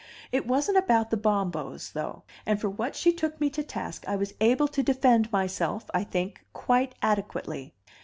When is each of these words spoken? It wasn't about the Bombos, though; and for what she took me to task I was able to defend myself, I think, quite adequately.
It 0.31 0.47
wasn't 0.47 0.79
about 0.79 1.11
the 1.11 1.15
Bombos, 1.15 1.91
though; 1.91 2.23
and 2.43 2.59
for 2.59 2.71
what 2.71 2.95
she 2.95 3.13
took 3.13 3.39
me 3.39 3.51
to 3.51 3.61
task 3.61 4.03
I 4.07 4.15
was 4.15 4.33
able 4.41 4.67
to 4.67 4.81
defend 4.81 5.31
myself, 5.31 5.91
I 5.93 6.03
think, 6.03 6.43
quite 6.53 6.95
adequately. 7.03 7.75